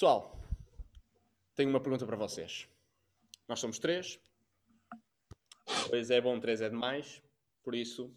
[0.00, 0.34] Pessoal,
[1.54, 2.66] tenho uma pergunta para vocês.
[3.46, 4.18] Nós somos três.
[5.90, 7.22] Dois é bom, três é demais.
[7.62, 8.10] Por isso,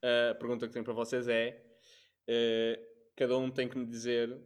[0.00, 1.60] a pergunta que tenho para vocês é:
[2.28, 2.80] eh,
[3.16, 4.40] cada um tem que me dizer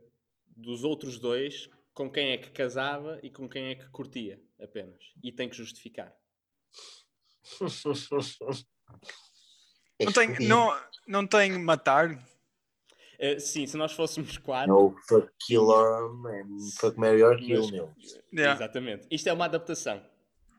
[0.47, 5.13] dos outros dois com quem é que casava e com quem é que curtia apenas.
[5.23, 6.17] E tem que justificar.
[10.01, 12.17] Não tem, não, não tem matar?
[13.19, 14.73] Eh, sim, se nós fôssemos quatro.
[14.73, 17.93] No fuck killer and fuck Mary or kill, meu.
[18.33, 18.55] Yeah.
[18.55, 19.07] Exatamente.
[19.11, 20.03] Isto é uma adaptação.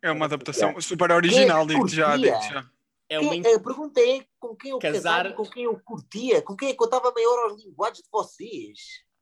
[0.01, 2.69] É uma adaptação super original, é digo já, digo já.
[3.09, 3.31] É uma.
[3.31, 6.69] Quem- a pergunta é com quem eu Casar- casava com quem eu curtia, com quem
[6.69, 8.79] é que eu estava maior aos linguagens de vocês.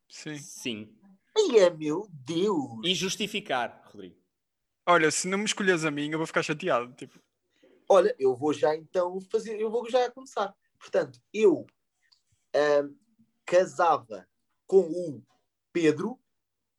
[0.10, 0.38] Sim.
[0.38, 0.96] Sim.
[1.36, 2.80] Ai, é, meu Deus.
[2.84, 4.16] E justificar, Rodrigo.
[4.86, 6.94] Olha, se não me escolheres a mim, eu vou ficar chateado.
[6.94, 7.20] Tipo,
[7.90, 10.54] Olha, eu vou já então fazer, eu vou já começar.
[10.80, 11.66] Portanto, eu
[13.48, 14.30] casava
[14.68, 15.26] com o
[15.72, 16.20] Pedro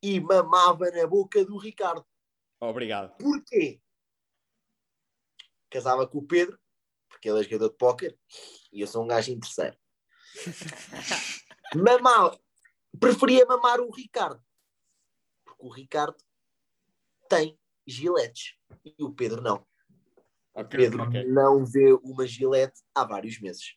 [0.02, 2.06] e mamava na boca do Ricardo.
[2.60, 3.16] Obrigado.
[3.16, 3.80] Porquê?
[5.70, 6.58] Casava com o Pedro,
[7.08, 8.18] porque ele é jogador de póquer
[8.70, 9.76] e eu sou um gajo interesseiro.
[11.74, 12.38] Mamava,
[12.98, 14.42] preferia mamar o Ricardo,
[15.44, 16.16] porque o Ricardo
[17.28, 19.66] tem giletes e o Pedro não.
[20.54, 21.24] O Ok, Pedro ok.
[21.26, 23.76] não vê uma gilete há vários meses.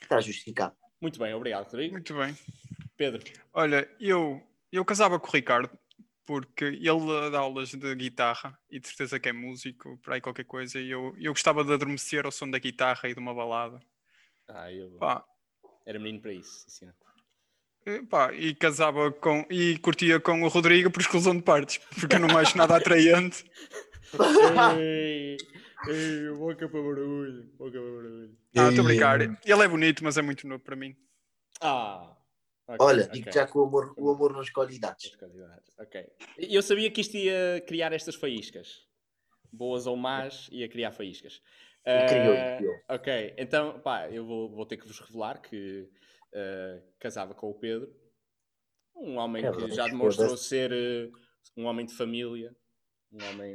[0.00, 0.76] Está justificado.
[1.00, 1.92] Muito bem, obrigado, Rodrigo.
[1.92, 2.36] muito bem.
[2.96, 3.22] Pedro.
[3.52, 5.70] Olha, eu, eu casava com o Ricardo
[6.26, 10.44] porque ele dá aulas de guitarra e de certeza que é músico, por aí qualquer
[10.44, 13.80] coisa, e eu, eu gostava de adormecer ao som da guitarra e de uma balada.
[14.46, 15.24] Ah, eu Pá,
[15.84, 16.64] era menino para isso.
[16.68, 16.94] sim, senhor.
[17.86, 22.14] e, pá, e casava com e curtia com o Rodrigo por exclusão de partes, porque
[22.14, 23.44] eu não acho nada atraente.
[25.88, 27.44] ei, boca para barulho.
[27.56, 28.38] Boca para barulho.
[28.56, 29.20] Ah, estou a brincar.
[29.20, 30.94] Ele é bonito, mas é muito novo para mim.
[31.60, 32.16] Ah.
[32.66, 33.12] ok, Olha, ok.
[33.12, 35.10] digo já que o amor, o amor não escolhe idades.
[35.78, 36.06] Ok.
[36.38, 38.86] Eu sabia que isto ia criar estas faíscas.
[39.52, 41.42] Boas ou más, ia criar faíscas.
[41.84, 42.74] E criou, Ah, criou.
[42.88, 45.88] Ok, então, pá, eu vou, vou ter que vos revelar que
[46.34, 47.90] ah, casava com o Pedro.
[48.94, 51.10] Um homem É que verdade, já demonstrou ser eh,
[51.56, 52.54] um homem de família.
[53.10, 53.54] Um homem,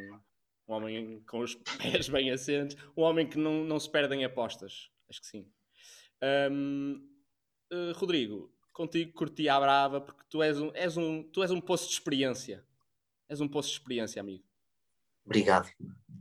[0.67, 2.75] um homem com os pés bem assentes.
[2.95, 4.89] Um homem que não, não se perde em apostas.
[5.09, 5.47] Acho que sim.
[6.21, 6.95] Ahm,
[7.71, 11.61] eh, Rodrigo, contigo curti à brava porque tu és um, és um, tu és um
[11.61, 12.65] poço de experiência.
[13.29, 14.43] És um poço de experiência, amigo.
[15.25, 15.69] Obrigado.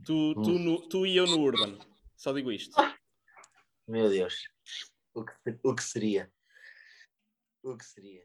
[0.05, 0.59] Tu, tu, Hum.
[0.59, 1.77] no- tu e eu no Urban.
[2.15, 2.75] Só digo isto.
[3.87, 4.47] Meu Deus.
[5.13, 5.33] O que,
[5.63, 6.31] o que seria?
[7.65, 8.21] O que seria?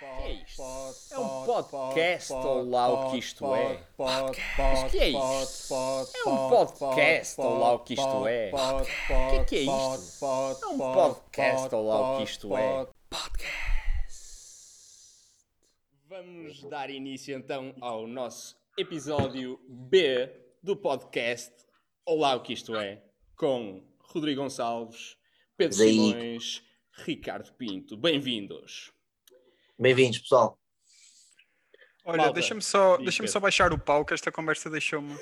[0.00, 0.62] é isto?
[1.10, 3.86] É um podcast ou lá o que isto é?
[3.98, 5.74] Mas que é isto?
[5.74, 8.50] É um podcast ou lá o que isto é?
[8.50, 10.24] O que é que é isto?
[10.24, 12.88] É um podcast ou lá o que isto é?
[16.08, 20.30] Vamos dar início então ao nosso episódio B
[20.62, 21.52] do podcast
[22.06, 23.02] Olá o que isto é,
[23.36, 25.18] com Rodrigo Gonçalves,
[25.58, 25.92] Pedro Daí.
[25.92, 27.96] Simões, Ricardo Pinto.
[27.96, 28.92] Bem-vindos.
[29.78, 30.58] Bem-vindos, pessoal.
[32.04, 35.14] Olha, deixa-me só, deixa só baixar o pau, que esta conversa deixou-me.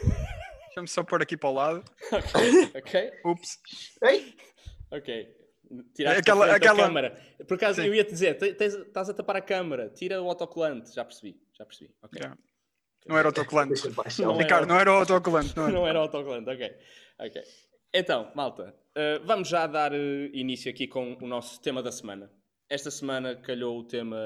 [0.66, 1.84] Deixa-me só pôr aqui para o lado.
[2.74, 3.12] Ok?
[3.24, 3.58] Ups.
[4.02, 4.34] Ei?
[4.90, 5.36] Ok.
[5.94, 7.36] Tiraste Aquela- aquela, aquela- a câmara.
[7.46, 7.86] Por acaso Sim.
[7.88, 10.92] eu ia te dizer, tens- estás a tapar a câmara, tira o autocolante.
[10.92, 11.94] Já percebi, já percebi.
[12.02, 12.20] Ok.
[12.22, 12.36] Já.
[13.06, 13.80] Não era autocolante.
[14.20, 14.42] Não é.
[14.42, 15.72] Ricardo, não era o autocolante, não era?
[15.72, 16.70] Não era autocolante, ok.
[17.20, 17.42] Ok.
[17.92, 22.32] Então, malta, eh, vamos já dar eh, início aqui com o nosso tema da semana.
[22.68, 24.16] Esta semana calhou o tema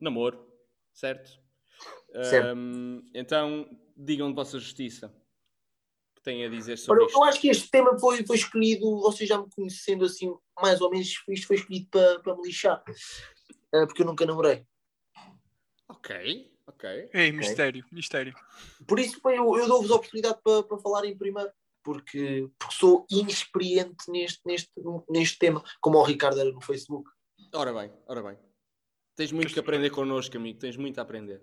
[0.00, 0.50] namoro,
[0.94, 1.30] certo?
[2.22, 2.46] Certo.
[2.46, 5.08] Ahm, então, digam de vossa justiça.
[5.08, 7.18] O que têm a dizer sobre Ora, isto?
[7.18, 10.90] eu acho que este tema foi, foi escolhido, vocês já me conhecendo assim, mais ou
[10.90, 12.82] menos, isto foi escolhido para, para me lixar.
[13.74, 14.64] Ah, porque eu nunca namorei.
[15.88, 17.10] Ok, ok.
[17.12, 18.34] Ei, mistério, mistério.
[18.88, 21.50] Por isso eu, eu dou-vos a oportunidade para, para falarem primeiro,
[21.82, 24.70] porque, porque sou inexperiente neste, neste,
[25.08, 27.10] neste tema, como o Ricardo era no Facebook.
[27.54, 28.38] Ora bem, ora bem.
[29.16, 30.58] Tens muito que aprender connosco, amigo.
[30.58, 31.42] Tens muito a aprender.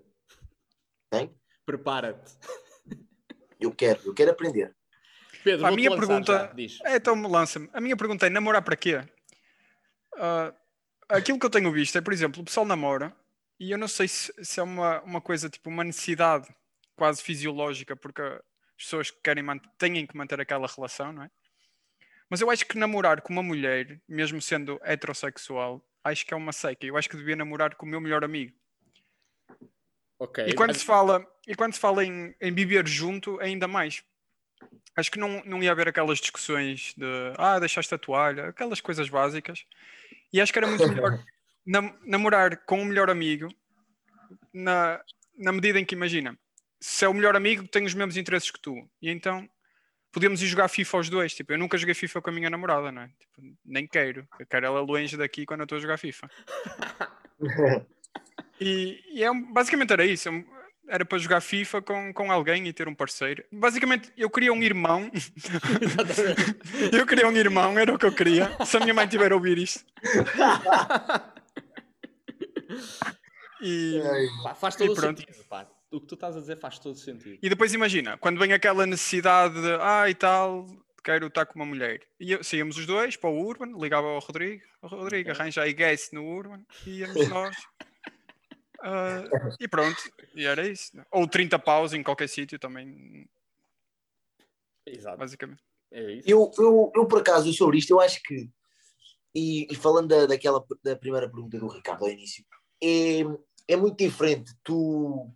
[1.10, 1.34] Tem?
[1.64, 2.32] Prepara-te.
[3.60, 4.74] Eu quero, eu quero aprender.
[5.42, 6.78] Pedro, A minha pergunta- já, Diz.
[6.84, 7.68] É, então lança-me.
[7.72, 9.04] A minha pergunta é: namorar para quê?
[10.16, 10.54] Ah,
[11.08, 13.14] aquilo que eu tenho visto é, por exemplo, o pessoal namora
[13.58, 16.48] e eu não sei se, se é uma, uma coisa tipo uma necessidade
[16.96, 18.22] quase fisiológica, porque
[18.78, 19.44] as pessoas que querem
[19.76, 21.30] têm que manter aquela relação, não é?
[22.30, 26.52] Mas eu acho que namorar com uma mulher, mesmo sendo heterossexual, acho que é uma
[26.52, 26.86] seca.
[26.86, 28.54] Eu acho que devia namorar com o meu melhor amigo.
[30.18, 30.44] Ok.
[30.46, 34.02] E quando mas- se fala, e quando se fala em, em viver junto, ainda mais.
[34.96, 39.08] Acho que não, não ia haver aquelas discussões de ah, deixaste a toalha, aquelas coisas
[39.08, 39.64] básicas.
[40.32, 41.24] E acho que era muito melhor
[41.64, 43.48] nam- namorar com um melhor amigo,
[44.52, 45.00] na,
[45.36, 46.36] na medida em que, imagina,
[46.80, 48.74] se é o melhor amigo, tem os mesmos interesses que tu.
[49.02, 49.48] E então
[50.12, 51.34] podemos ir jogar FIFA os dois.
[51.34, 53.08] Tipo, eu nunca joguei FIFA com a minha namorada, não é?
[53.18, 54.26] Tipo, nem quero.
[54.38, 56.28] Eu quero ela longe daqui quando eu estou a jogar FIFA.
[58.60, 60.28] E, e é, basicamente era isso.
[60.30, 60.44] um-
[60.88, 63.44] Era para jogar FIFA com, com alguém e ter um parceiro.
[63.52, 65.08] Basicamente, eu queria um irmão.
[66.92, 68.50] eu queria um irmão, era o que eu queria.
[68.66, 69.84] Se a minha mãe tiver a ouvir isto.
[73.60, 74.00] E,
[74.42, 75.20] Pá, faz todo E o pronto.
[75.20, 75.44] sentido.
[75.48, 75.66] Pá.
[75.90, 77.38] O que tu estás a dizer faz todo o sentido.
[77.42, 80.66] e depois imagina, quando vem aquela necessidade de ah e tal,
[81.02, 82.02] quero estar com uma mulher.
[82.20, 86.12] E saíamos os dois para o Urban, ligava ao Rodrigo, o Rodrigo arranja aí guest
[86.12, 87.56] no Urban e íamos nós.
[88.80, 89.24] Ah,
[89.58, 90.00] e pronto,
[90.36, 90.92] e era isso.
[91.10, 93.28] Ou 30 paus em qualquer sítio também,
[94.86, 95.18] Exato.
[95.18, 95.60] basicamente.
[95.90, 96.30] É isso.
[96.30, 98.48] Eu, eu, eu, por acaso, sobre isto, eu acho que,
[99.34, 102.44] e, e falando da, daquela da primeira pergunta do Ricardo ao início,
[102.80, 103.22] é,
[103.66, 105.28] é muito diferente tu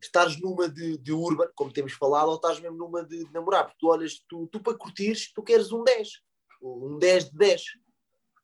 [0.00, 3.64] estares numa de, de urban, como temos falado, ou estás mesmo numa de, de namorar,
[3.64, 6.08] porque tu olhas, tu, tu para curtires, tu queres um 10,
[6.62, 7.62] um 10 de 10.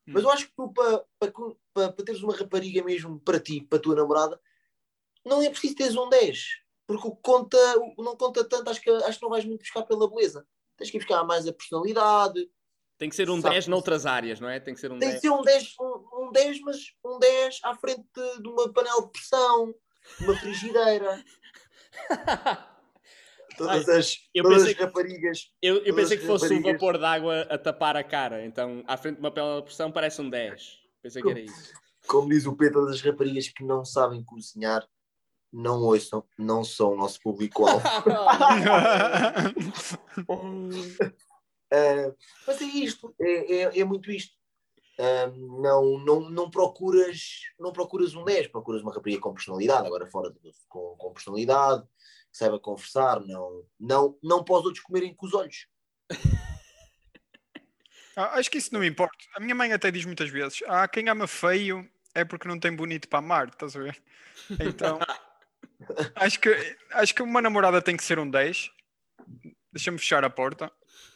[0.07, 1.33] Mas eu acho que tu, para, para,
[1.73, 4.41] para, para teres uma rapariga mesmo para ti, para a tua namorada,
[5.25, 6.39] não é preciso teres um 10,
[6.87, 7.57] porque o que conta,
[7.97, 10.47] o não conta tanto, acho que, acho que não vais muito buscar pela beleza.
[10.77, 12.51] Tens que ir buscar mais a personalidade,
[12.99, 14.61] Tem que ser um Sabe- 10 noutras áreas, não é?
[14.61, 15.21] Tem que ser um tem 10.
[15.21, 18.73] que ser um 10, um, um 10, mas um 10 à frente de, de uma
[18.73, 19.75] panela de pressão,
[20.21, 21.25] uma frigideira.
[23.57, 25.53] Todas as, eu todas as raparigas.
[25.63, 26.73] Eu, eu Todas pensei que fosse um raparigas.
[26.73, 28.45] vapor de água a tapar a cara.
[28.45, 30.79] Então, à frente de uma panela de pressão parece um 10.
[31.01, 31.73] Pensei que era isso.
[32.07, 34.85] Como diz o Pedro, todas as raparigas que não sabem cozinhar,
[35.53, 37.87] não ouçam, não são o nosso público-alvo.
[40.19, 42.15] Uh,
[42.47, 44.35] mas é isto, é, é, é muito isto.
[44.99, 50.07] Um, não, não, não, procuras, não procuras um 10, procuras uma rapariga com personalidade, agora
[50.07, 55.15] fora de, com, com personalidade, que saiba conversar, não, não, não para os outros comerem
[55.15, 55.67] com os olhos.
[58.17, 59.17] Ah, acho que isso não me importa.
[59.35, 62.75] A minha mãe até diz muitas vezes: Ah, quem ama feio é porque não tem
[62.75, 64.01] bonito para amar, estás a ver?
[64.61, 65.01] Então,
[66.15, 68.71] acho que, acho que uma namorada tem que ser um 10.
[69.73, 70.71] Deixa-me fechar a porta.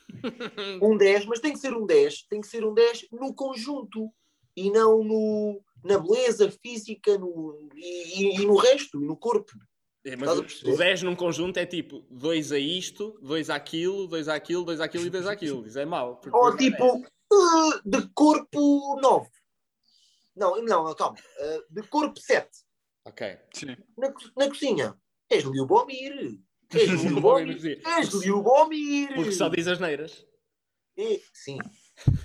[0.82, 4.10] Um 10, mas tem que ser um 10, tem que ser um 10 no conjunto
[4.56, 9.52] e não no, na beleza física no, e, e- e no resto, e no corpo.
[10.04, 10.72] É, mas o, perceber?
[10.72, 15.06] o 10 num conjunto é tipo 2 a isto, 2 àquilo, 2 àquilo, 2 àquilo
[15.06, 15.66] e 2 àquilo.
[15.66, 16.20] Isso é mau.
[16.32, 19.28] Ou tipo, uh, de corpo 9.
[20.34, 21.18] Não, não, calma.
[21.18, 22.48] Uh, de corpo 7.
[22.48, 22.64] 10.
[23.04, 23.38] Ok.
[23.52, 23.76] Sim.
[23.96, 24.94] Na, na cozinha.
[25.28, 26.38] És Liubomir.
[26.74, 27.82] És dizer.
[27.86, 28.10] És.
[29.14, 30.26] Porque só diz as neiras.
[30.96, 31.58] É, sim.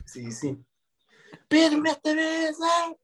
[0.05, 0.65] Sim, sim.
[1.47, 2.95] Pedro nesta mesa.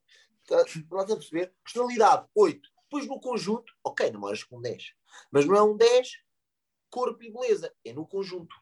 [0.48, 1.54] Tá- Estás a perceber?
[1.64, 2.70] Personalidade 8.
[2.84, 4.94] Depois no conjunto, ok, namoras com 10.
[5.32, 6.10] Mas não é um 10
[6.90, 7.74] corpo e beleza.
[7.86, 8.56] É no conjunto.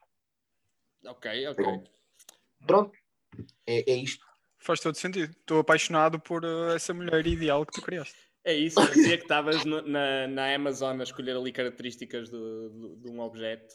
[1.04, 1.64] Ok, ok.
[2.66, 2.98] Pronto.
[3.66, 4.26] É, é isto.
[4.58, 5.30] Faz todo sentido.
[5.32, 8.18] Estou apaixonado por uh, essa mulher ideal que tu criaste.
[8.48, 8.76] É isso.
[8.76, 13.74] Parecia que estavas na, na Amazon a escolher ali características do- do- de um objeto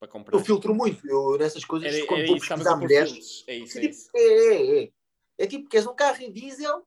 [0.00, 0.34] para comprar.
[0.38, 1.06] Eu filtro muito.
[1.06, 3.44] Eu, nessas coisas, Era, quando estou a pesquisar mulheres.
[3.46, 4.90] É isso, É tipo, é, é, é.
[5.36, 6.86] É tipo, queres um carro em diesel,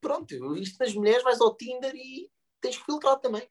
[0.00, 2.30] pronto, isto nas mulheres, vais ao Tinder e
[2.60, 3.48] tens que filtrar também.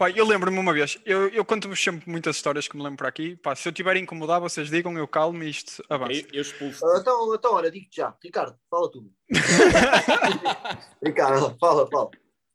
[0.00, 3.06] Pá, eu lembro-me uma vez, eu, eu conto-vos sempre muitas histórias que me lembro por
[3.06, 3.36] aqui.
[3.36, 6.12] Pá, se eu tiver a incomodar, vocês digam, eu calmo e isto avança.
[6.22, 6.86] Eu, eu expulso.
[6.86, 8.16] Ah, então, então, olha, digo-te já.
[8.24, 9.12] Ricardo, fala tudo.
[11.04, 12.10] Ricardo, fala, fala.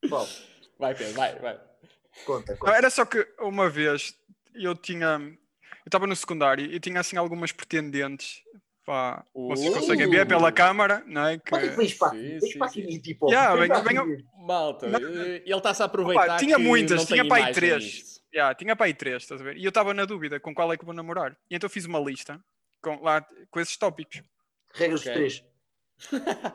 [0.09, 0.27] Fala,
[0.79, 1.59] Vai, Pedro, vai, vai.
[2.25, 2.71] conta, Não, conta.
[2.75, 4.17] era só que uma vez
[4.55, 5.21] eu tinha.
[5.21, 8.41] Eu estava no secundário e tinha assim algumas pretendentes.
[8.85, 11.39] Pá, vocês conseguem ver pela câmara, não é?
[11.39, 14.99] Que, Olha que vens para aqui, vens para aqui, tipo, Yeah, venho- venho- Malta, Não.
[14.99, 16.23] eh, ele está-se a aproveitar.
[16.25, 18.21] Opa, tinha que muitas, não tinha tem para aí imagem três.
[18.31, 19.57] Yeah, tinha para aí três, estás a ver?
[19.57, 21.35] E eu estava na dúvida com qual é que vou namorar.
[21.49, 22.39] E então fiz uma lista
[22.79, 24.21] com, lá, com esses tópicos.
[24.73, 25.11] Regras Ok.
[25.13, 25.43] dos três.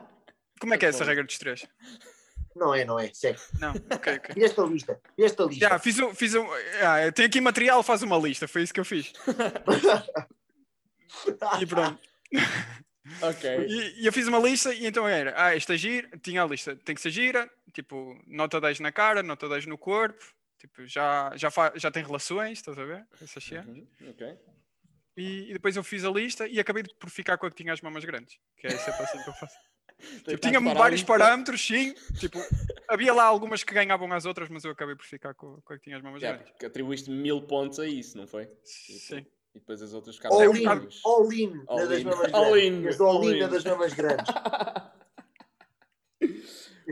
[0.61, 1.67] Como é que é essa regra dos três?
[2.55, 3.39] Não é, não é, segue.
[3.59, 4.35] Não, ok, ok.
[4.37, 5.01] E esta lista?
[5.17, 5.63] E esta lista?
[5.65, 6.45] Yeah, fiz um, fiz um,
[6.75, 9.11] yeah, tenho aqui material, faz uma lista, foi isso que eu fiz.
[11.59, 11.99] E pronto.
[13.21, 13.65] Ok.
[13.67, 16.75] E, e eu fiz uma lista e então era, ah, esta gira, tinha a lista,
[16.75, 20.23] tem que ser gira, tipo, nota 10 na cara, nota 10 no corpo,
[20.59, 23.05] tipo, já, já, fa- já tem relações, estás a ver?
[23.21, 23.65] Essas cenas.
[23.67, 24.37] Uhum, ok.
[25.17, 27.73] E, e depois eu fiz a lista e acabei por ficar com a que tinha
[27.73, 29.55] as mamas grandes, que é sempre assim que eu faço.
[30.25, 32.39] Tipo, tinha vários parâmetros, sim, tipo,
[32.87, 35.77] havia lá algumas que ganhavam às outras, mas eu acabei por ficar com, com a
[35.77, 36.65] que tinha as mamas Yeah, grandes.
[36.65, 38.47] atribuíste mil pontos a isso, não foi?
[38.63, 39.23] Sim.
[39.53, 40.65] E depois as outras ficaram All in,
[41.03, 42.03] all in All das in.
[42.05, 42.63] mamas All grandes.
[42.83, 43.49] in, As all all in in.
[43.49, 44.25] das mamas grandes.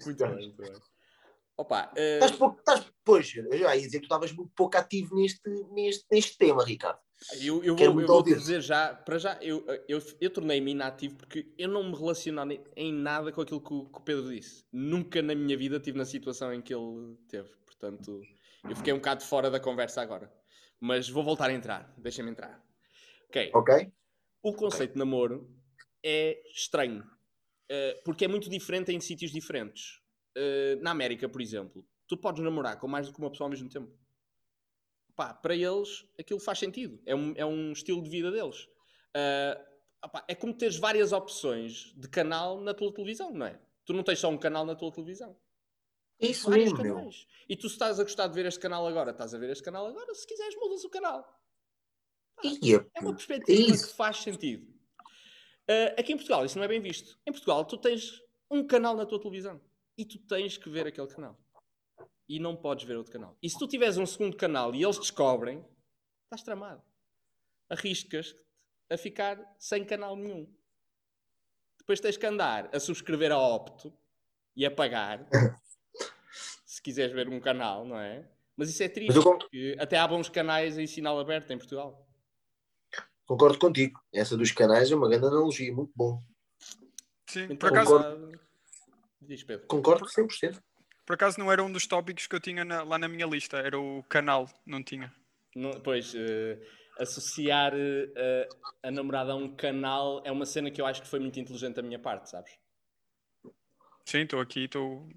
[0.06, 0.74] Muito bem, muito bem.
[1.58, 4.78] Opa, eh, Estás pouco, estás, pois, eu já ia dizer que tu estavas muito pouco
[4.78, 5.42] ativo neste,
[5.74, 7.00] neste, neste tema, Ricardo.
[7.42, 11.18] eu, eu quero vou, eu vou dizer já, para já, eu, eu, eu tornei-me inativo
[11.18, 14.64] porque eu não me relaciono em- nada com aquilo que o, que o Pedro disse.
[14.72, 17.50] Nunca na minha vida estive na situação em que ele teve.
[17.66, 18.22] Portanto,
[18.68, 20.32] eu fiquei um bocado fora da conversa agora.
[20.80, 21.94] Mas vou voltar a entrar.
[21.98, 22.64] Deixem-me entrar.
[23.30, 23.52] Ok.
[23.54, 23.92] Ok?
[24.42, 25.50] O conceito de namoro
[26.04, 27.04] é estranho.
[27.72, 30.02] eh, porque é muito diferente em sítios diferentes.
[30.36, 33.52] Eh, na América, por exemplo, tu podes namorar com mais do que uma pessoa ao
[33.52, 33.92] mesmo tempo.
[35.16, 37.00] Pá, para eles, aquilo faz sentido.
[37.06, 38.68] É um, é um estilo de vida deles.
[39.14, 39.66] Eh,
[40.04, 43.60] opá, é como teres várias opções de canal na tua televisão, não é?
[43.86, 45.38] Tu não tens só um canal na tua televisão.
[46.20, 47.10] É isso mesmo, meu.
[47.48, 49.64] E tu se estás a gostar de ver este canal agora, estás a ver este
[49.64, 51.40] canal agora, se quiseres mudas o canal.
[52.44, 53.88] Ia, É uma É perspectiva isso.
[53.88, 54.68] que faz sentido.
[55.68, 57.18] Ah, aqui em Portugal isso não é bem visto.
[57.26, 58.22] Em Portugal tu tens
[58.52, 59.62] um canal na tua televisão
[59.98, 61.38] e tu tens que ver aquele canal.
[62.28, 63.38] E não podes ver outro canal.
[63.42, 65.66] E se tu tiveres um segundo canal e eles descobrem,
[66.26, 66.82] estás tramado.
[67.70, 68.36] Arriscas
[68.90, 70.52] a ficar sem canal nenhum.
[71.78, 73.92] Depois tens que andar a subscrever a Opto
[74.56, 75.28] e a pagar
[76.90, 78.28] quiseres ver um canal, não é?
[78.58, 82.08] Mas isso é triste, eu porque até há bons canais em sinal aberto em Portugal.
[83.28, 84.02] concordo contigo.
[84.12, 86.24] Essa dos canais é uma grande analogia, muito bom.
[87.28, 88.40] Sim, Então, por acaso, Concordo.
[89.22, 89.68] Diz, Pedro.
[89.68, 90.60] Concordo 100%.
[91.06, 93.58] por acaso não era um dos tópicos que eu tinha na- lá na minha lista,
[93.58, 95.14] era o canal, não tinha.
[95.56, 96.60] Não- pois, eh,
[96.98, 101.20] associar a, a namorada a um canal é uma cena que eu acho que foi
[101.20, 102.52] muito inteligente da minha parte, sabes?
[104.06, 105.08] Sim, estou aqui, estou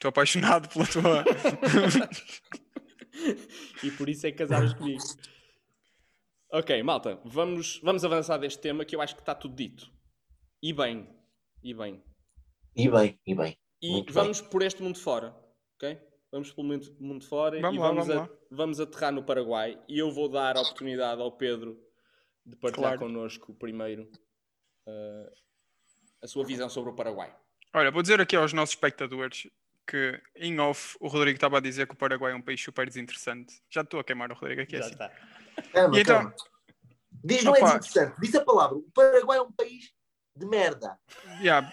[0.00, 1.24] estou apaixonado pela tua.
[3.84, 5.02] e por isso é que casaram comigo.
[6.52, 9.90] Ok, malta, vamos, vamos avançar deste tema que eu acho que está tudo dito.
[10.62, 11.06] E bem,
[11.62, 12.02] e bem.
[12.74, 13.58] E bem, e bem.
[13.82, 15.34] E Muito vamos por este mundo fora,
[15.76, 15.98] ok?
[16.32, 19.80] Vamos pelo mundo, mundo fora Vamos e lá, vamos, vamos a- vamos aterrar no Paraguai.
[19.88, 21.78] E eu vou dar a oportunidade ao Pedro
[22.46, 23.12] de partilhar Claro.
[23.12, 24.10] connosco primeiro
[24.86, 25.32] eh,
[26.22, 27.34] a sua visão sobre o Paraguai.
[27.74, 29.46] Olha, vou dizer aqui aos nossos espectadores
[29.90, 32.86] que em off o Rodrigo estava a dizer que o Paraguai é um país super
[32.86, 33.52] desinteressante.
[33.68, 34.92] Já estou a queimar o Rodrigo aqui assim.
[34.92, 35.10] está.
[35.72, 36.34] Calma, E então- calma.
[37.24, 37.78] Diz, não é Opa.
[37.78, 38.20] desinteressante.
[38.20, 38.76] Diz a palavra.
[38.76, 39.92] O Paraguai é um país
[40.36, 40.96] de merda.
[41.40, 41.70] Yeah.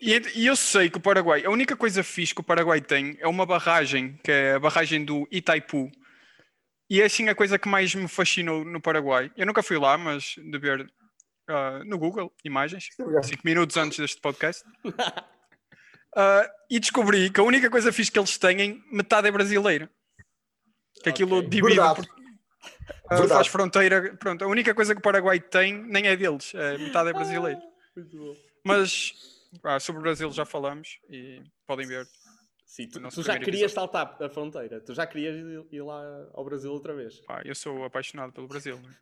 [0.00, 3.16] E, e eu sei que o Paraguai, a única coisa fixe que o Paraguai tem
[3.20, 5.92] é uma barragem, que é a barragem do Itaipu.
[6.90, 9.30] E é assim a coisa que mais me fascinou no Paraguai.
[9.36, 10.90] Eu nunca fui lá, mas de ver
[11.48, 12.88] ah, no Google imagens,
[13.22, 14.64] cinco minutos antes deste podcast.
[16.14, 19.88] Ah, e descobri que a única coisa fixe que eles têm, metade é brasileira.
[21.02, 21.48] Que aquilo Ok.
[21.48, 22.06] divide, Verdade.
[22.06, 22.22] por-
[23.08, 23.28] ah, Verdade.
[23.34, 24.16] faz fronteira.
[24.16, 27.60] Pronto, a única coisa que o Paraguai tem nem é deles, é, metade é brasileira.
[27.96, 28.36] Muito bom.
[28.64, 29.12] Mas
[29.64, 32.06] ah, sobre o Brasil já falamos e podem ver.
[32.66, 36.00] Sim, tu, tu já querias saltar a fronteira, tu já querias ir, ir lá
[36.32, 37.20] ao Brasil outra vez.
[37.20, 38.78] Pá, eu sou apaixonado pelo Brasil.
[38.78, 38.94] né?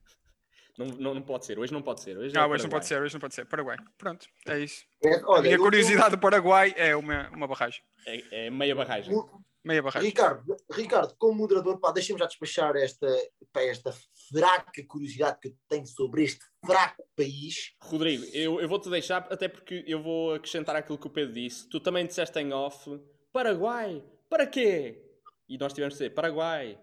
[0.78, 2.16] Não, não, não pode ser, hoje não pode ser.
[2.16, 3.44] Hoje, Ah, é o hoje não pode ser, hoje não pode ser.
[3.46, 3.76] Paraguai.
[3.98, 4.84] Pronto, é isso.
[5.04, 7.82] É, A olha, minha eu- curiosidade do Paraguai é uma, uma barragem.
[8.06, 9.14] É, é meia barragem.
[9.62, 10.08] Meia barragem.
[10.08, 13.06] Ricardo, Ricardo, como moderador, pá, deixa-me já despachar esta,
[13.52, 13.92] pá, esta
[14.32, 17.74] fraca curiosidade que eu tenho sobre este fraco país.
[17.82, 21.68] Rodrigo, eu, eu vou-te deixar, até porque eu vou acrescentar aquilo que o Pedro disse.
[21.68, 22.88] Tu também disseste em off,
[23.32, 25.04] Paraguai, para quê?
[25.46, 26.78] E nós tivemos de dizer, Paraguai.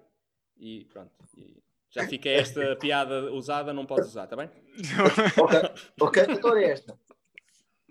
[0.59, 1.11] E pronto.
[1.35, 1.57] E
[1.89, 4.49] já fica esta piada usada, não podes usar, está bem?
[5.41, 5.59] Ok,
[5.99, 6.99] ok, então é esta.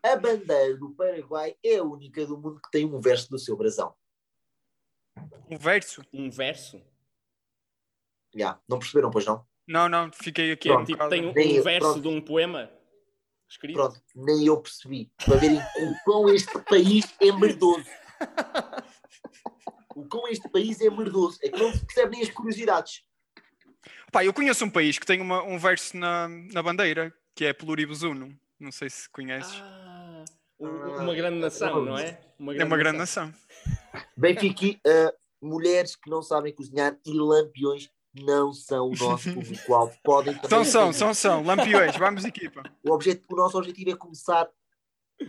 [0.03, 3.57] A bandeira do Paraguai é a única do mundo que tem um verso do seu
[3.57, 3.95] brasão.
[5.51, 6.03] Um verso?
[6.13, 6.81] Um verso.
[8.35, 9.45] Já, não perceberam, pois não?
[9.67, 10.69] Não, não, fiquei aqui.
[10.69, 12.01] Pronto, Tipo, tem um, um verso pronto.
[12.03, 12.71] de um poema
[13.49, 13.77] escrito.
[13.77, 15.11] Pronto, nem eu percebi.
[15.25, 17.85] Para verem o quão este país é merdoso.
[19.97, 21.39] O quão este país é merdoso.
[21.43, 23.03] É que não se percebem as curiosidades.
[24.13, 27.53] Pá, eu conheço um país que tem uma- um verso na, na bandeira, que é
[27.53, 28.39] Pluribuzuno.
[28.59, 29.53] Não sei se conheces.
[29.63, 30.25] Ah,
[30.59, 32.19] um- uma grande nação, não é?
[32.59, 33.33] é uma grande nação.
[34.17, 35.13] Benfica, uh,
[35.47, 39.95] mulheres que não sabem cozinhar e lampiões não são o nosso público-alvo.
[40.03, 41.43] Podem também São, são, são, são.
[41.45, 42.63] Lampiões, vamos equipa.
[42.83, 44.49] O, objeto, o nosso objetivo é começar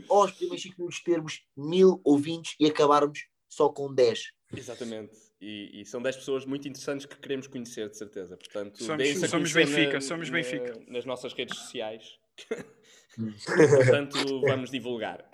[0.10, 4.32] aos primeiros 5 minutos termos mil ouvintes e acabarmos só com 10.
[4.56, 5.12] Exatamente.
[5.39, 8.36] E, e são 10 pessoas muito interessantes que queremos conhecer, de certeza.
[8.38, 10.79] Portanto, Somos- somos Benfica, somos Benfica.
[10.88, 12.17] nas nossas redes sociais.
[13.15, 15.29] Portanto, vamos divulgar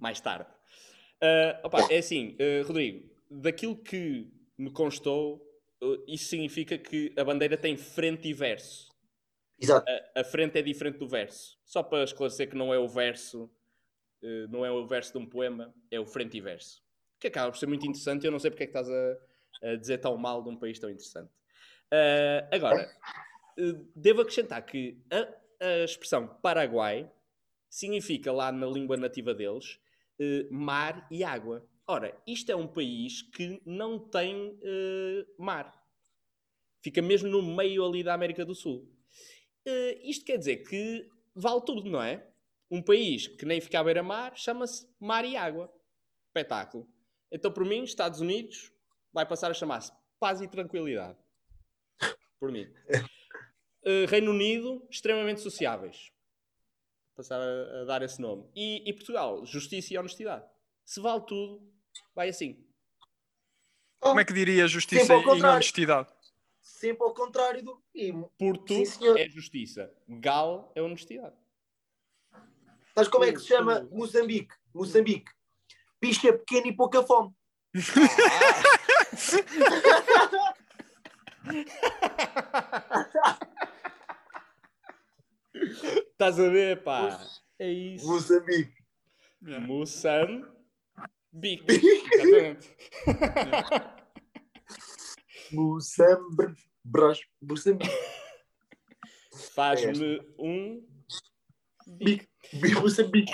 [0.00, 0.48] mais tarde.
[1.20, 5.42] Ah, opa, é assim, ah, Rodrigo, daquilo que me constou,
[5.82, 8.90] ah, isso significa que a bandeira tem frente e verso.
[9.58, 9.86] Exato.
[10.14, 11.58] A, a frente é diferente do verso.
[11.64, 13.50] Só para esclarecer que não é o verso,
[14.50, 16.82] não é o verso de um poema, é o frente e verso.
[17.18, 19.16] Que acaba por ser muito interessante eu não sei porque é que estás a,
[19.62, 21.30] a dizer tão mal de um país tão interessante.
[21.92, 22.90] Uh, agora,
[23.58, 27.10] uh, devo acrescentar que a, a, expressão Paraguai
[27.70, 29.78] significa lá na língua nativa deles
[30.20, 31.66] uh, mar e água.
[31.86, 34.58] Ora, isto é um país que não tem
[35.38, 35.72] mar.
[36.82, 38.90] Fica mesmo no meio ali da América do Sul.
[40.02, 42.26] isto quer dizer que vale tudo, não é?
[42.68, 45.72] Um país que nem fica à beira-mar chama-se Mar e Água.
[46.26, 46.88] Espetáculo.
[47.30, 48.72] Então, por mim, Estados Unidos
[49.12, 51.18] vai passar a chamar-se Paz e Tranquilidade.
[52.38, 52.66] Por mim.
[53.82, 56.12] Uh, Reino Unido, extremamente sociáveis.
[57.14, 58.48] Passar a, a dar esse nome.
[58.54, 60.44] E, e, Portugal, justiça e honestidade.
[60.84, 61.66] Se vale tudo,
[62.14, 62.62] vai assim.
[63.98, 66.14] Como é que diria justiça e honestidade?
[66.60, 67.82] Sempre ao contrário do.
[68.38, 68.74] Porto
[69.16, 69.92] é justiça.
[70.08, 71.34] Gal é honestidade.
[72.94, 74.54] Mas como é que se chama Moçambique?
[74.74, 75.30] Moçambique.
[76.00, 77.32] Picha pequena e pouca fome.
[85.54, 87.20] Estás a ver, pá?
[87.58, 88.06] É isso.
[88.06, 88.74] Moçambique.
[89.42, 90.46] Moçambique.
[92.12, 92.76] Exatamente.
[95.52, 96.62] Moçambique.
[97.42, 97.90] Moçambique.
[99.54, 100.86] Faz-me um
[101.86, 102.26] bico.
[102.80, 103.32] Moçambique.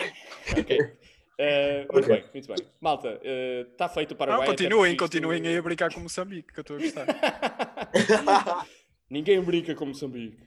[0.59, 1.02] Ok.
[1.43, 2.21] Uh, muito okay.
[2.21, 2.57] bem, muito bem.
[2.81, 6.61] Malta, está eh, uh, feito para o continuem, continuem aí a brincar com Moçambique, que
[6.61, 8.69] eu estou a gostar.
[9.11, 10.39] Ninguém brinca com Moçambique.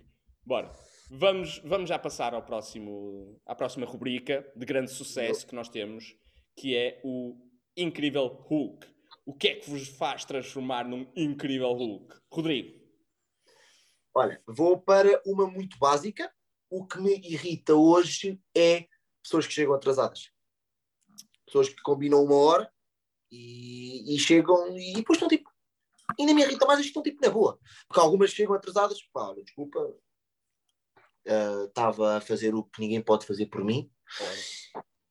[0.45, 0.71] Bora.
[1.11, 6.15] Vamos, vamos já passar ao próximo, à próxima rubrica de grande sucesso que nós temos,
[6.55, 7.35] que é o
[7.75, 8.87] Incrível Hulk.
[9.25, 12.15] O que é que vos faz transformar num incrível Hulk?
[12.31, 12.79] Rodrigo.
[14.15, 16.31] Olha, vou para uma muito básica.
[16.69, 18.85] O que me irrita hoje é
[19.21, 20.33] pessoas que chegam atrasadas
[21.45, 22.71] pessoas que combinam uma hora
[23.31, 25.49] e, e chegam e depois estão tipo.
[26.19, 27.59] Ainda me irrita mais, estão tipo na boa.
[27.87, 29.95] Porque algumas chegam atrasadas, pá, olha, desculpa,
[31.25, 33.89] estava uh, a fazer o que ninguém pode fazer por mim.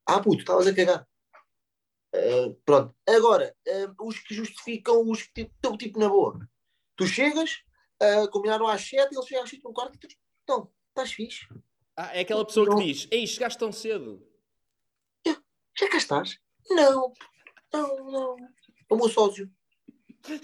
[0.06, 1.06] Ah, puto, estavas a cagar.
[2.14, 2.94] Uh, pronto.
[3.08, 6.38] Agora, uh, os que justificam, os que estão tipo, tipo na boa.
[6.96, 7.50] Tu chegas,
[8.30, 10.06] combinaram às 7, eles chegam às 7 no quarto e tu
[10.44, 11.48] então, estás fixe.
[11.96, 14.24] Ah, é aquela pessoa que diz: Ei, chegaste tão cedo.
[15.76, 16.38] Já cá estás?
[16.70, 17.12] Não,
[17.72, 18.36] não, não.
[18.90, 19.50] O meu sócio.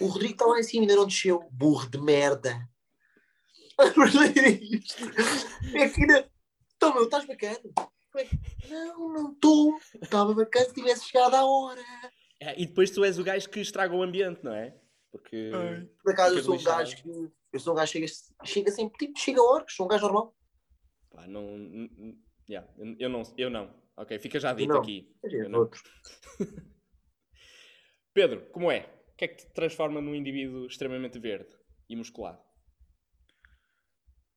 [0.00, 1.48] O Rodrigo está lá em cima, ainda não desceu.
[1.50, 2.68] Burro de merda.
[5.74, 6.30] é que ainda.
[6.76, 7.58] Então, meu, estás bacana?
[8.68, 9.78] Não, não estou.
[10.02, 11.82] Estava bacana se tivesse chegado à hora.
[12.40, 14.76] É, e depois tu és o gajo que estraga o ambiente, não é?
[15.10, 15.50] Porque.
[16.02, 17.30] Por acaso eu sou um gajo que.
[17.52, 18.12] Eu sou um gajo que chega,
[18.44, 20.36] chega sempre, tipo, chega a horas, sou um gajo normal.
[21.10, 21.88] Pá, não.
[22.48, 23.22] Yeah, eu não.
[23.36, 23.79] Eu não.
[24.00, 25.14] Ok, fica já dito não, aqui.
[25.50, 25.68] Não.
[28.14, 28.90] Pedro, como é?
[29.12, 31.50] O que é que te transforma num indivíduo extremamente verde
[31.86, 32.40] e musculado?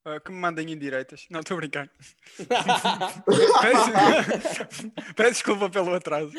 [0.06, 1.26] Uh, que me mandem indiretas.
[1.30, 1.90] Não, estou a brincar.
[3.62, 3.92] peço,
[5.16, 6.34] peço desculpa pelo atraso.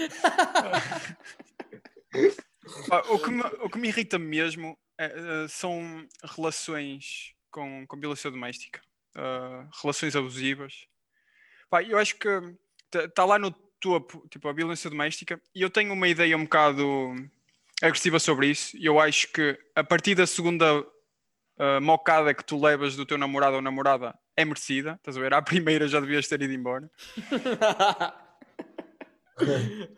[2.15, 7.99] Uh, o, que me, o que me irrita mesmo é, uh, são relações com, com
[7.99, 8.83] violência doméstica.
[9.83, 10.87] relações abusivas.
[11.71, 12.29] Pá, eu acho que
[12.95, 17.15] está lá no topo, tipo, a violência doméstica, e eu tenho uma ideia um bocado
[17.83, 22.61] agressiva sobre isso, e eu acho que a partir da segunda uh, mocada que tu
[22.61, 25.35] levas do teu namorado ou namorada é merecida, estás a ver?
[25.35, 26.91] À primeira já devias ter ido embora.
[29.39, 29.89] uh,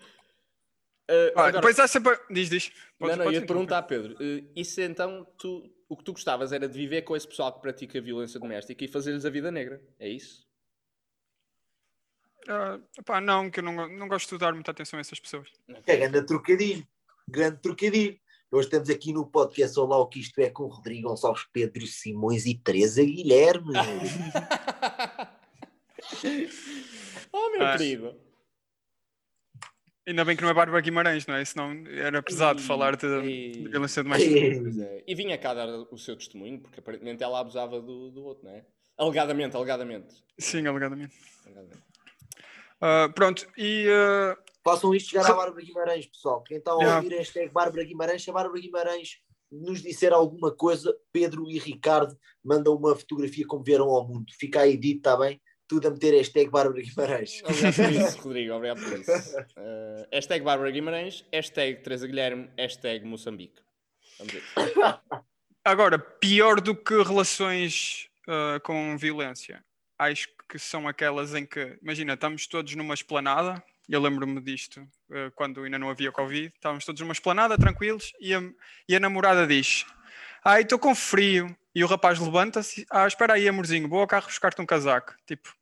[1.36, 2.18] ah, Depois há sempre.
[2.30, 2.72] Diz, diz.
[2.98, 4.14] Podes, não, não, ia te perguntar, Pedro.
[4.14, 7.60] Uh, isso então, tu, o que tu gostavas era de viver com esse pessoal que
[7.60, 10.45] pratica violência doméstica e fazer-lhes a vida negra, é isso?
[12.46, 15.48] Uh, pá, não, que eu não, não gosto de dar muita atenção a essas pessoas.
[15.84, 16.86] É grande trocadilho,
[17.28, 18.16] grande trocadilho.
[18.52, 22.46] Hoje estamos aqui no podcast Olá o que isto é com Rodrigo Gonçalves, Pedro Simões
[22.46, 23.72] e Teresa Guilherme.
[27.32, 28.16] oh, meu ah, querido.
[30.06, 31.44] Ainda bem que não é Bárbara Guimarães, não é?
[31.44, 34.38] Senão era pesado e, falar de, e, de violência doméstica.
[34.84, 35.02] É.
[35.04, 38.52] E vinha cá dar o seu testemunho, porque aparentemente ela abusava do, do outro, não
[38.52, 38.64] é?
[38.96, 40.14] Alegadamente, alegadamente.
[40.38, 41.16] Sim, alegadamente.
[41.44, 41.95] alegadamente.
[42.82, 43.86] Uh, pronto, e.
[43.88, 44.36] Uh...
[44.64, 46.42] Façam isto chegar à Bárbara Guimarães, pessoal.
[46.42, 47.16] Quem está a ouvir yeah.
[47.18, 52.74] hashtag Bárbara Guimarães, se a Bárbara Guimarães nos disser alguma coisa, Pedro e Ricardo mandam
[52.74, 54.32] uma fotografia como vieram ao mundo.
[54.38, 55.40] Fica aí dito, está bem?
[55.68, 57.42] Tudo a meter hashtag Bárbara Guimarães.
[57.46, 58.54] Obrigado por isso, Rodrigo.
[58.54, 59.38] Obrigado por isso.
[59.38, 63.60] Uh, hashtag Bárbara Guimarães, hashtag Teresa Guilherme, hashtag Moçambique.
[64.18, 64.42] Vamos ver.
[65.64, 69.64] Agora, pior do que relações uh, com violência.
[69.98, 75.30] Acho que são aquelas em que, imagina, estamos todos numa esplanada, eu lembro-me disto, eh,
[75.34, 78.42] quando ainda não havia Covid, estávamos todos numa esplanada, tranquilos, e a,
[78.88, 79.84] e a namorada diz:
[80.44, 81.56] Ai, estou com frio.
[81.74, 85.14] E o rapaz levanta-se: Ah, espera aí, amorzinho, vou ao carro buscar-te um casaco.
[85.26, 85.54] Tipo,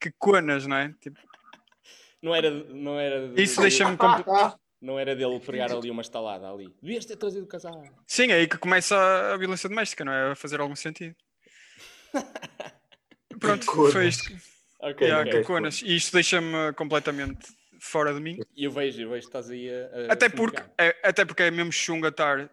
[0.00, 0.94] que conas, não é?
[1.00, 1.18] Tipo,
[2.22, 3.96] Não era, não era, de- isso deixa-me.
[4.80, 6.72] não era dele pegar ali uma estalada ali.
[6.82, 7.84] Devias ter trazido o casaco.
[8.06, 10.32] Sim, é aí que começa a- a violência doméstica, não é?
[10.32, 11.16] A fazer algum sentido.
[13.38, 13.92] Pronto, conas.
[13.92, 14.32] foi isto.
[14.80, 15.40] Ok, Yeah, ok.
[15.40, 15.82] que conas.
[15.82, 17.46] E isto deixa-me completamente
[17.80, 18.38] fora de mim.
[18.56, 20.10] E eu vejo, eu vejo que estás aí a.
[20.10, 22.50] a Até porque, é, até porque é mesmo chunga estar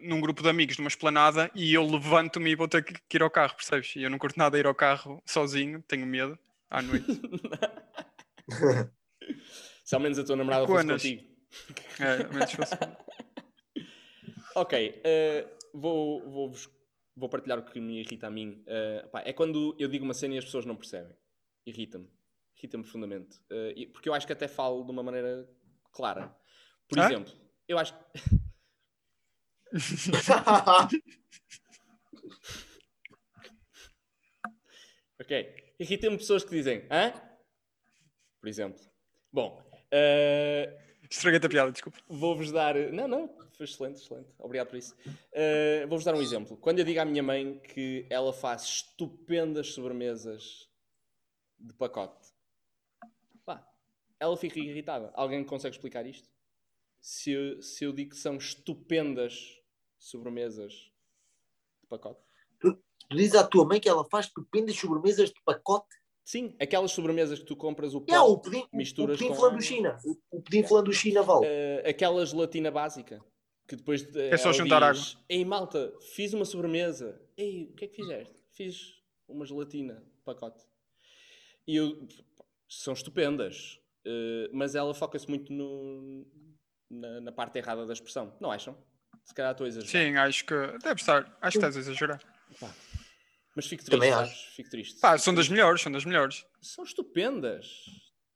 [0.00, 3.22] num grupo de amigos numa esplanada e eu levanto-me e vou ter que, que ir
[3.22, 3.94] ao carro, percebes?
[3.96, 6.38] E eu não curto nada ir ao carro sozinho, tenho medo
[6.70, 7.06] à noite.
[9.84, 11.02] Se ao menos a tua namorada fosse Conas.
[11.02, 11.22] contigo.
[12.00, 12.74] É, a menos fosse-
[14.54, 16.54] Ok, eh, vou, vou,
[17.22, 18.64] vou partilhar o que me irrita a mim.
[18.66, 21.16] Eh, pá, é quando eu digo uma cena e as pessoas não percebem.
[21.64, 22.08] Irrita-me.
[22.58, 23.38] Irrita-me profundamente.
[23.76, 25.48] E- porque eu acho que até falo de uma maneira
[25.92, 26.34] clara.
[26.88, 27.04] Por Hã?
[27.04, 27.32] exemplo,
[27.68, 27.94] eu acho.
[35.20, 35.54] Ok.
[35.78, 37.12] Irrita-me pessoas que dizem hã?
[38.40, 38.82] Por exemplo.
[39.32, 40.76] Bom, eh,
[41.08, 41.98] Estraguei-te a piada, desculpa.
[42.08, 42.74] Vou-vos dar.
[42.92, 43.28] Não, não,
[43.60, 44.28] excelente, excelente.
[44.38, 44.94] Obrigado por isso.
[45.06, 46.56] Uh, Vou-vos dar um exemplo.
[46.56, 50.68] Quando eu digo à minha mãe que ela faz estupendas sobremesas
[51.58, 52.32] de pacote,
[53.44, 53.66] pá,
[54.18, 55.10] ela fica irritada.
[55.14, 56.28] Alguém consegue explicar isto?
[57.00, 59.58] Se eu, se eu digo que são estupendas
[59.98, 62.20] sobremesas de pacote?
[62.60, 62.76] Tu
[63.10, 65.88] dizes à tua mãe que ela faz estupendas sobremesas de pacote.
[66.24, 69.34] Sim, aquelas sobremesas que tu compras o pó, É, o pudim, misturas o pudim com
[69.40, 69.98] flanduchina.
[70.04, 71.46] O, o pudim flanduchina vale.
[71.46, 73.20] uh, aquela gelatina básica
[73.72, 77.18] que depois É só juntar diz, Ei malta, fiz uma sobremesa.
[77.36, 78.34] Ei, o que é que fizeste?
[78.52, 80.62] Fiz uma gelatina de pacote.
[81.66, 82.06] E eu,
[82.68, 86.26] são estupendas, uh, mas ela foca-se muito no,
[86.90, 88.36] na, na parte errada da expressão.
[88.40, 88.76] Não acham?
[89.24, 89.90] Se calhar estou a exagerar.
[89.90, 91.38] Sim, acho que deve estar.
[91.40, 92.22] Acho que estás a exagerar.
[92.60, 92.74] Pá.
[93.56, 94.54] Mas fico triste, Também acho.
[94.54, 95.00] Fico triste.
[95.00, 96.44] Pá, são das melhores, são das melhores.
[96.60, 97.84] São estupendas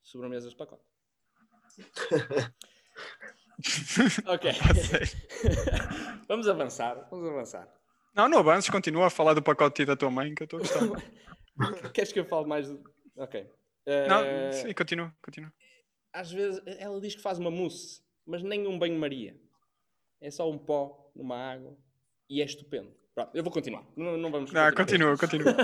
[0.02, 0.84] sobremesas de pacote.
[4.26, 4.50] ok.
[6.28, 7.68] vamos avançar, vamos avançar.
[8.14, 10.62] Não, não avances, continua a falar do pacote da tua mãe que eu estou a
[10.62, 11.90] gostar.
[11.92, 12.68] Queres que eu fale mais?
[12.68, 12.82] do-
[13.16, 13.46] Ok.
[14.08, 15.52] Não, Eh, sim, continua, continua.
[16.12, 19.38] Às vezes ela diz que faz uma mousse, mas nem um banho-maria.
[20.20, 21.76] É só um pó numa água
[22.28, 22.92] e é estupendo.
[23.14, 23.84] Pronto, eu vou continuar.
[23.96, 25.16] Não, não vamos Ah, continuar.
[25.16, 25.54] continua, continua.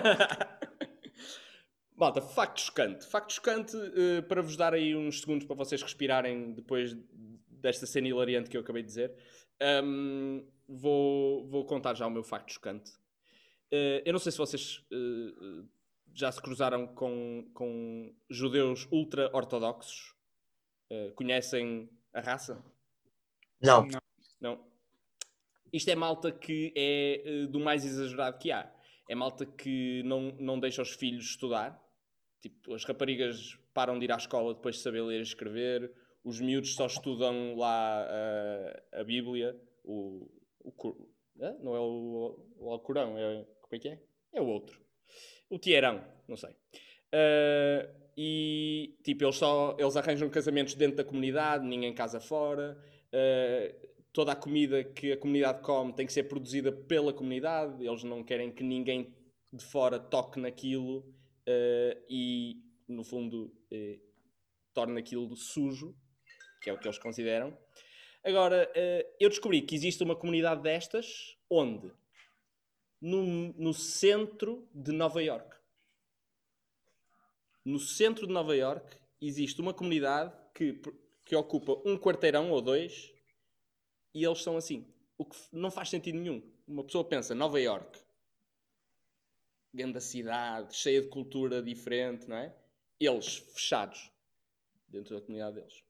[1.97, 3.07] Malta, facto chocante.
[3.07, 6.95] Facto chocante eh, para vos dar aí uns segundos para vocês respirarem depois
[7.63, 9.15] desta cena hilariante que eu acabei de dizer.
[9.61, 12.93] Ahm, vou, vou contar já o meu facto chocante.
[13.73, 15.65] Eh, eu não sei se vocês eh,
[16.13, 20.15] já se cruzaram com, com judeus ultra-ortodoxos.
[20.91, 22.63] Eh, conhecem a raça?
[23.61, 23.87] Não.
[23.87, 24.01] Não.
[24.41, 24.73] Não.
[25.73, 28.71] Isto é malta que é do mais exagerado que há.
[29.09, 31.81] É malta que não, não deixa os filhos estudar.
[32.43, 35.91] Tipo, as raparigas param de ir à escola depois de saber ler e escrever.
[36.25, 39.61] Os miúdos só estudam lá eh, a Bíblia.
[39.85, 40.31] O,
[40.61, 40.73] o,
[41.61, 44.03] não é o, o Alcorão, é, como é que é?
[44.33, 44.81] É o outro.
[45.51, 46.55] O Tierão, não sei.
[47.11, 52.79] Eh, e tipo, eles só eles arranjam casamentos dentro da comunidade, ninguém casa fora.
[53.13, 53.75] Eh,
[54.13, 58.23] toda a comida que a comunidade come tem que ser produzida pela comunidade, eles não
[58.23, 59.15] querem que ninguém
[59.53, 61.05] de fora toque naquilo
[61.47, 64.01] eh, e, no fundo, eh,
[64.73, 65.95] torna aquilo sujo,
[66.63, 67.57] que é o que eles consideram.
[68.25, 71.93] Agora, eh, eu descobri que existe uma comunidade destas onde?
[73.01, 75.57] No, no centro de Nova York.
[77.65, 80.81] No centro de Nova York existe uma comunidade que,
[81.25, 83.13] que ocupa um quarteirão ou dois
[84.15, 84.87] e eles são assim.
[85.19, 86.43] O que não faz sentido nenhum.
[86.67, 87.99] Uma pessoa pensa, Nova York,
[89.75, 92.55] grande cidade, cheia de cultura diferente, não é?
[93.01, 94.13] Eles fechados
[94.89, 95.83] dentro da comunidade deles.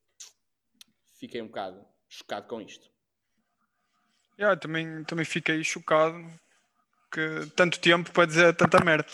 [1.22, 2.90] Fiquei um bocado chocado com isto.
[4.36, 6.16] Yeah, também, também fiquei chocado
[7.12, 9.06] que tanto tempo para dizer tanta merda.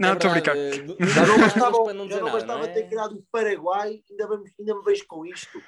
[0.00, 1.06] Não, É estou a verdade, brincar.
[1.06, 2.72] eh, Já não bastava, para não já não nada, bastava não é?
[2.72, 5.62] ter criado o Paraguai, ainda, vamos, ainda me vejo com isto.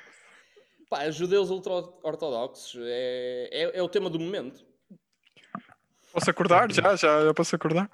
[0.91, 4.67] Pá, judeus ultra-ortodoxos é, é, é o tema do momento.
[6.13, 6.69] Posso acordar?
[6.73, 7.89] Já, já, já posso acordar?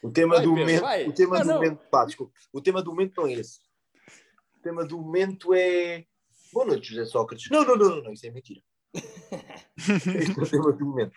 [0.00, 0.80] O tema Vai, do Pedro, momento.
[0.80, 1.06] vai.
[1.08, 1.54] O tema Não, do não.
[1.56, 1.78] momento.
[1.90, 2.32] Pá, desculpa.
[2.52, 3.60] O tema do momento não é esse.
[4.68, 6.04] O tema do momento é.
[6.52, 7.48] Boa noite, José Sócrates.
[7.50, 8.60] Não, não, não, não, não isso é mentira.
[8.94, 11.16] este é o tema do momento.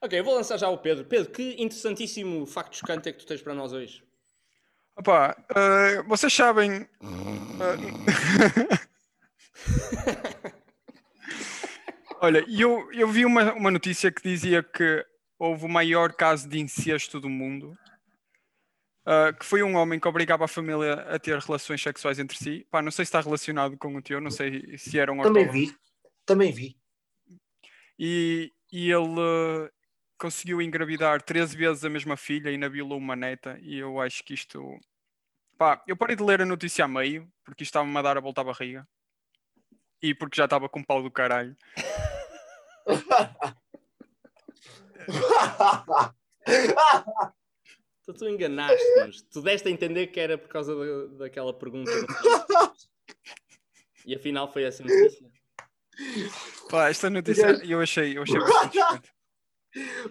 [0.00, 1.04] Ok, eu vou lançar já o Pedro.
[1.06, 4.04] Pedro, que interessantíssimo facto chocante é que tu tens para nós hoje.
[4.96, 6.70] Opa, eh, vocês sabem.
[6.72, 6.88] eh,
[12.22, 15.04] Olha, eu, eu vi uma, uma notícia que dizia que
[15.36, 17.76] houve o maior caso de incesto do mundo.
[19.06, 22.66] Eh, que foi um homem que obrigava a família a ter relações sexuais entre si.
[22.68, 25.44] Pá, não sei se está relacionado com o teu, não sei se era um Também
[25.44, 25.52] ortólogo.
[25.52, 25.76] vi.
[26.26, 26.76] Também vi.
[27.96, 29.70] E, e ele eh,
[30.18, 33.56] conseguiu engravidar 13 vezes a mesma filha e ainda violou uma neta.
[33.62, 34.76] E eu acho que isto.
[35.56, 38.20] Pá, eu parei de ler a notícia a meio, porque isto estava-me a dar a
[38.20, 38.84] volta à barriga.
[40.02, 41.56] E porque já estava com pau do caralho.
[48.06, 49.22] Tu, tu enganaste-nos.
[49.22, 51.90] Tu deste a entender que era por causa da- daquela pergunta.
[54.08, 55.28] E afinal foi essa notícia.
[56.70, 58.78] Pá, esta notícia eu achei, eu achei bastante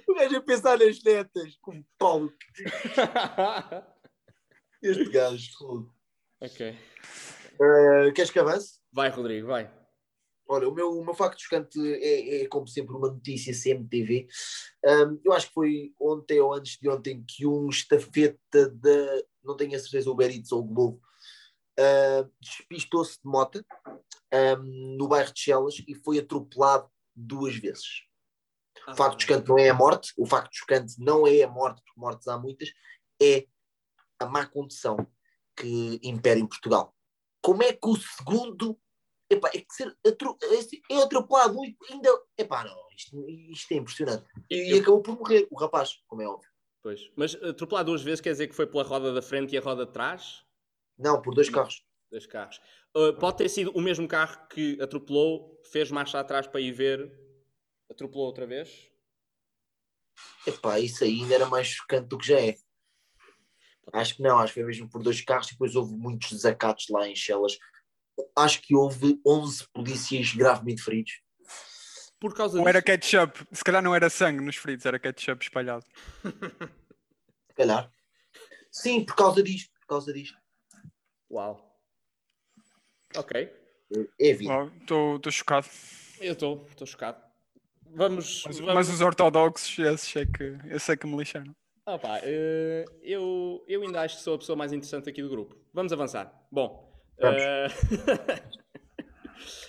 [0.05, 1.55] o gajo a pensar nas netas.
[1.61, 2.33] Com Paulo.
[4.83, 5.89] Este gajo.
[6.41, 6.61] ok.
[6.67, 8.81] Eh, queres que avance?
[8.91, 9.71] Vai, Rodrigo, vai.
[10.47, 14.27] Olha, o meu, o meu facto chocante é, é, como sempre, uma notícia CMTV.
[14.85, 19.23] Um, eu acho que foi ontem ou antes de ontem que um estafeta da.
[19.43, 21.01] Não tenho a certeza, o Uber Eats ou o Globo.
[21.79, 23.65] uh, despistou-se de moto
[24.33, 28.03] um, no bairro de Chelas e foi atropelado duas vezes.
[28.87, 31.99] O facto chocante não é a morte, o facto chocante não é a morte, porque
[31.99, 32.69] mortes há muitas,
[33.19, 33.47] é
[34.19, 34.97] a má condução
[35.55, 36.93] que impera em Portugal.
[37.41, 38.79] Como é que o segundo
[39.29, 40.37] epá, é que ser atro,
[40.91, 42.09] é atropelado e ainda.
[42.37, 44.25] Epá, não, isto, isto é impressionante.
[44.49, 46.49] E, Eu- acabou por morrer, o rapaz, como é óbvio.
[46.81, 47.09] Pois.
[47.15, 49.85] Mas atropelar duas vezes quer dizer que foi pela roda da frente e a roda
[49.85, 50.45] de trás
[50.97, 51.83] Não, por dois carros.
[52.11, 52.61] dos carros.
[52.95, 57.11] Uh, pode ter sido o mesmo carro que atropelou, fez marcha atrás para ir ver,
[57.89, 58.91] atropelou outra vez.
[60.45, 62.55] Epá, isso aí ainda era mais chocante do que já é.
[63.93, 66.87] Acho que não, acho que foi mesmo por dois carros e depois houve muitos desacatos
[66.89, 67.57] lá em Chelas.
[68.35, 71.21] Acho que houve 11 polícias gravemente feridos.
[72.19, 75.85] Por causa Ou era ketchup, se calhar não era sangue nos feridos, era ketchup espalhado.
[76.23, 77.91] Se calhar.
[78.71, 79.71] Sim, por causa disto.
[79.81, 80.37] Por causa disto.
[81.29, 81.79] Uau.
[83.15, 83.49] Ok.
[84.19, 84.71] É vida.
[84.81, 85.67] Estou chocado.
[86.19, 87.21] Eu estou, estou chocado.
[87.95, 88.43] Vamos.
[88.45, 88.73] Mas, vamos...
[88.73, 91.55] mas os ortodoxos, esses é que, esse é que me lixaram.
[91.85, 95.29] Ah, pá, eh, eu, eu ainda acho que sou a pessoa mais interessante aqui do
[95.29, 95.55] grupo.
[95.71, 96.33] Vamos avançar.
[96.51, 96.84] Bom.
[97.19, 97.41] Vamos.
[97.41, 97.67] eh,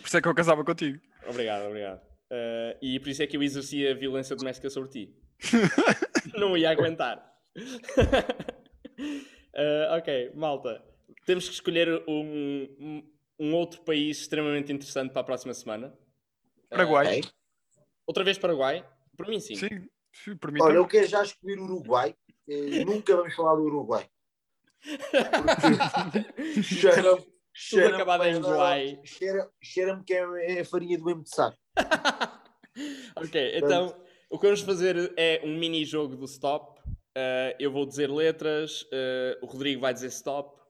[0.00, 1.00] Por isso é que eu casava contigo.
[1.28, 2.00] obrigado, obrigado.
[2.30, 5.16] Eh, e por isso é que eu exercia a violência doméstica sobre ti.
[6.38, 7.34] Não ia aguentar.
[9.58, 10.84] Eh, ok, malta.
[11.24, 13.02] Temos que escolher um,
[13.40, 15.94] um, outro país extremamente interessante para a próxima semana.
[16.68, 17.20] Paraguai.
[17.20, 17.30] Ok.
[18.06, 18.86] Outra vez Paraguai?
[19.16, 19.54] Por mim, sim.
[19.54, 20.82] Sim, sim, por mim Olha, também.
[20.82, 22.14] eu quero já escolher o Uruguai.
[22.84, 24.06] Nunca vamos falar do Uruguai.
[26.62, 27.90] Porque Cheira-me.
[27.90, 29.00] cheira-me acabado em para- Uruguai.
[29.04, 31.56] cheira- Cheira-me que é, é farinha do mesmo de saco.
[33.16, 33.96] ok, então
[34.30, 36.78] o que vamos fazer é um mini jogo do stop.
[37.16, 40.60] Uh, eu vou dizer letras, uh, o Rodrigo vai dizer stop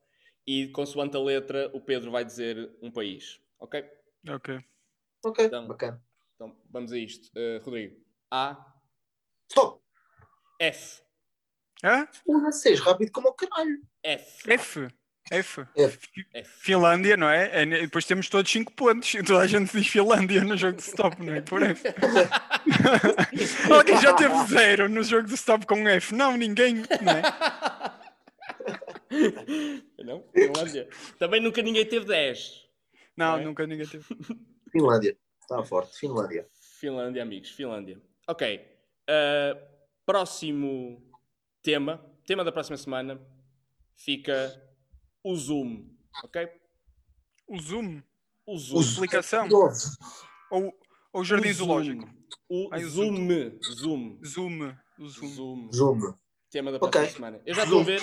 [0.46, 3.40] e consoante a letra o Pedro vai dizer um país.
[3.58, 3.84] Ok?
[4.28, 4.60] Ok.
[5.24, 5.66] Ok, Então.
[5.66, 6.00] bacana.
[6.36, 7.28] Então vamos a isto.
[7.36, 7.96] Uh, Rodrigo.
[8.30, 8.64] A,
[9.50, 9.80] Stop!
[10.60, 11.02] F.
[11.84, 12.06] Hã?
[12.24, 13.80] Porra, seis rápido como o caralho.
[14.04, 14.50] F.
[14.52, 14.88] F.
[15.30, 15.66] F.
[15.76, 15.98] F.
[16.32, 16.50] F.
[16.60, 17.62] Finlândia, não é?
[17.62, 19.12] É, e depois temos todos 5 pontos.
[19.14, 21.40] E toda a gente diz Finlândia no jogo de stop, não é?
[21.40, 21.82] Por F.
[23.70, 26.14] Alguém já teve zero no jogo de stop com F?
[26.14, 26.76] Não, ninguém.
[26.76, 27.22] Não é?
[30.04, 30.24] Não?
[30.32, 30.88] Finlândia.
[31.18, 32.66] Também nunca ninguém teve 10.
[33.16, 33.44] Não, Não é?
[33.44, 34.04] nunca ninguém teve.
[34.70, 35.16] Finlândia.
[35.40, 35.98] Está forte.
[35.98, 36.46] Finlândia.
[36.80, 37.50] Finlândia, amigos.
[37.50, 38.00] Finlândia.
[38.28, 38.60] Ok.
[39.08, 39.58] Uh,
[40.04, 41.02] próximo
[41.62, 42.04] tema.
[42.24, 43.20] Tema da próxima semana
[43.96, 44.62] fica
[45.32, 45.84] o Zoom.
[46.24, 46.48] Ok?
[47.48, 48.02] O Zoom.
[48.46, 48.80] O Zoom.
[48.94, 49.48] Aplicação.
[49.48, 49.96] Doze.
[50.50, 50.72] Ou
[51.12, 51.66] ou o Jardim O Zoom.
[51.66, 52.08] Zoológico.
[52.48, 53.16] O Ai, o Zoom.
[53.16, 53.58] Zoom.
[53.62, 54.18] Zoom.
[54.24, 54.76] Zoom.
[54.98, 55.28] O Zoom.
[55.28, 55.72] Zoom.
[55.72, 56.14] Zoom.
[56.50, 56.90] Tema da Ok.
[56.90, 57.42] próxima semana.
[57.44, 58.02] Eu já estou a ver.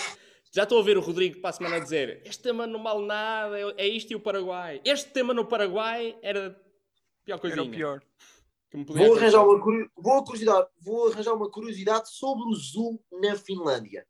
[0.55, 3.07] Já estou a ver o Rodrigo para a semana a dizer este tema não vale
[3.07, 4.79] nada, é- isto e o Paraguai.
[4.85, 7.61] Este tema no Paraguai era a pior coisinha.
[7.63, 8.03] Era o pior.
[8.85, 14.05] Vou arranjar, uma, vou, curiosidade, vou arranjar uma curiosidade sobre o Zoom na Finlândia.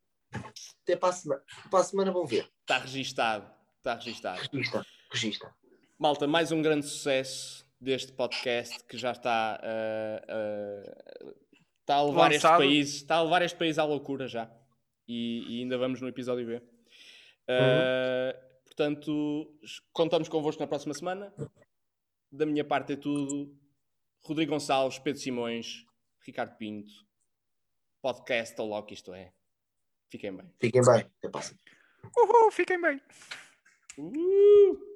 [0.82, 1.42] Até para a semana.
[1.70, 2.50] Para a semana vão ver.
[2.60, 3.50] Está registado.
[3.78, 4.40] Está registado.
[4.52, 4.86] Regista.
[5.10, 5.54] Regista.
[5.98, 11.34] Malta, mais um grande sucesso deste podcast que já está, ah, ah,
[11.80, 14.50] está a levar este país, está a levar este país à loucura já.
[15.06, 16.62] E, e ainda vamos no episódio B.
[17.48, 18.34] Ah,
[18.74, 19.56] Portanto,
[19.92, 21.32] contamos convosco na próxima semana.
[22.30, 23.56] Da minha parte é tudo.
[24.20, 25.86] Rodrigo Gonçalves, Pedro Simões,
[26.26, 26.90] Ricardo Pinto,
[28.02, 29.32] podcast ao Loki, isto é.
[30.14, 30.46] Fiquem bem.
[30.60, 31.00] Fiquem bem.
[31.18, 31.58] Até a próxima.
[32.16, 33.00] Uhul, fiquem bem.
[33.98, 34.93] Uhul.